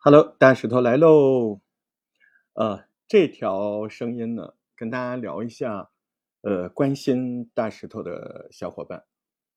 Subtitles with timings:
[0.00, 1.60] Hello，大石头来喽。
[2.52, 5.90] 呃，这条声音呢，跟大家聊一下，
[6.42, 9.04] 呃，关心大石头的小伙伴，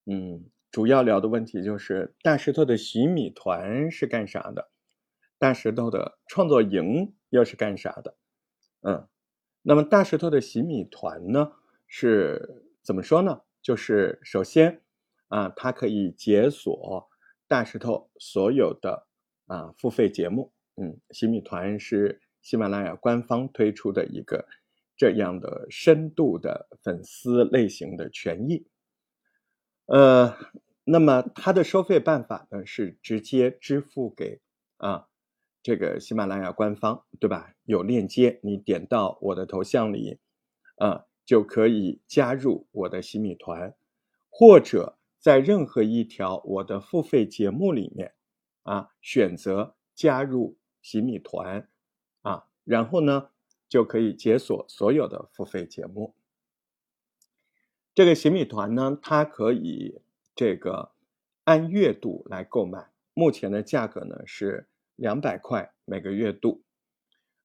[0.08, 4.72] 嗯，主要聊的问题就是大石头的洗米团是干啥的？
[5.38, 8.16] 大石头的创作营又是干啥的？
[8.82, 9.08] 嗯，
[9.62, 11.52] 那么大石头的洗米团呢，
[11.86, 13.42] 是怎么说呢？
[13.62, 14.82] 就是首先
[15.28, 17.08] 啊，它可以解锁
[17.48, 19.06] 大石头所有的
[19.52, 20.54] 啊付费节目。
[20.76, 24.48] 嗯，洗米团是喜马拉雅官方推出的一个
[24.96, 28.66] 这样的深度的粉丝类型的权益。
[29.88, 30.38] 呃，
[30.86, 34.40] 那么它的收费办法呢是直接支付给
[34.78, 35.08] 啊
[35.62, 37.54] 这个喜马拉雅官方，对吧？
[37.66, 40.18] 有链接，你点到我的头像里，
[40.78, 43.76] 啊就可以加入我的洗米团，
[44.30, 48.14] 或者在任何一条我的付费节目里面
[48.64, 50.58] 啊选择加入。
[50.84, 51.70] 洗米团，
[52.24, 53.30] 啊，然后呢，
[53.70, 56.16] 就可以解锁所有的付费节目。
[57.94, 60.02] 这个洗米团呢，它可以
[60.36, 60.94] 这个
[61.44, 66.64] 按月度来购买，目前的价格呢是两百块每个月度。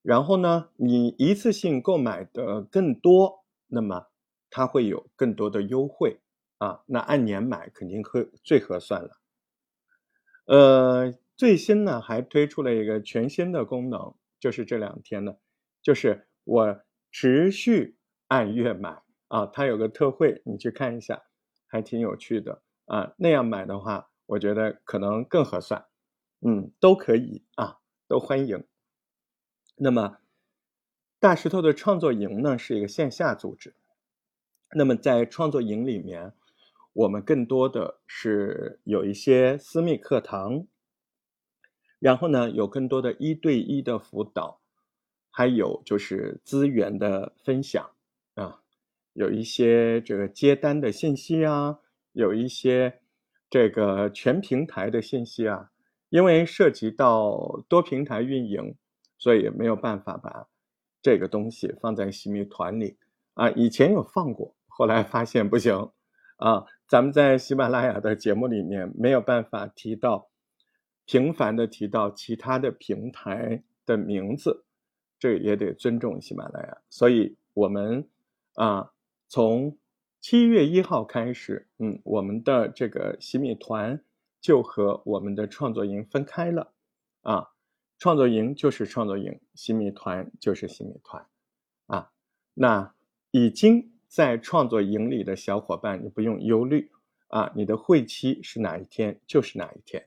[0.00, 4.06] 然后呢，你一次性购买的更多，那么
[4.48, 6.20] 它会有更多的优惠
[6.56, 6.82] 啊。
[6.86, 9.18] 那按年买肯定会最合算了。
[10.46, 11.14] 呃。
[11.38, 15.36] 最新呢，还推出了一个全新的功能，就是这两天呢，
[15.82, 16.80] 就是我
[17.12, 21.24] 持续按月买啊，它有个特惠，你去看一下，
[21.66, 23.12] 还挺有趣的啊。
[23.18, 25.84] 那样买的话，我觉得可能更合算，
[26.40, 28.64] 嗯，都可以啊，都欢迎。
[29.76, 30.16] 那么，
[31.20, 33.74] 大石头的创作营呢，是一个线下组织，
[34.74, 36.32] 那么在创作营里面，
[36.96, 40.66] 我们更多的是有一些私密课堂。
[41.98, 44.60] 然后呢，有更多的一对一的辅导，
[45.30, 47.90] 还有就是资源的分享
[48.34, 48.62] 啊，
[49.12, 51.80] 有一些这个接单的信息啊，
[52.12, 53.00] 有一些
[53.50, 55.70] 这个全平台的信息啊。
[56.08, 58.76] 因为涉及到多平台运营，
[59.18, 60.48] 所以没有办法把
[61.02, 62.96] 这个东西放在洗米团里
[63.34, 63.50] 啊。
[63.50, 65.90] 以前有放过，后来发现不行
[66.36, 70.30] 啊，咱们在喜马拉雅的节目里面没有办法提到。
[71.08, 74.64] 频繁的提到其他的平台的名字，
[75.20, 76.78] 这也得尊重喜马拉雅。
[76.90, 78.08] 所以，我们
[78.54, 78.90] 啊，
[79.28, 79.78] 从
[80.20, 84.02] 七月一号开始，嗯，我们的这个洗米团
[84.40, 86.72] 就和我们的创作营分开了
[87.20, 87.50] 啊。
[88.00, 91.24] 创作营就是创作营，洗米团就是洗米团
[91.86, 92.10] 啊。
[92.52, 92.92] 那
[93.30, 96.90] 已经在创作营里的小伙伴，你不用忧虑
[97.28, 100.06] 啊，你的会期是哪一天就是哪一天。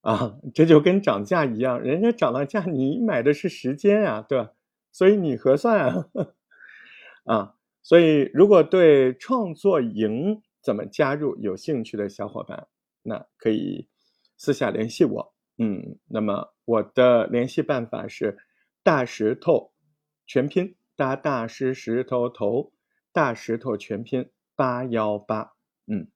[0.00, 4.52] 啊，这就跟涨价一样，人家涨了价，你买的是时间啊，对吧？
[4.92, 6.08] 所以你核算啊，
[7.26, 12.68] 啊，所以如果对创作营怎么加入有兴趣的小伙伴，
[13.02, 13.88] 那可以
[14.36, 18.38] 私下联系我，嗯，那么我的联系办法是
[18.84, 19.72] 大石头
[20.24, 22.72] 全拼大大石石头头
[23.16, 25.54] 大石头全拼八幺八，
[25.86, 26.08] 嗯，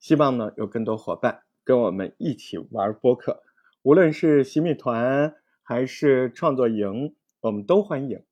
[0.00, 1.42] 希望呢有更多伙伴。
[1.62, 3.42] 跟我们一起玩播客，
[3.82, 8.24] 无论是洗米团还是创作营，我们都欢迎，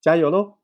[0.00, 0.59] 加油喽！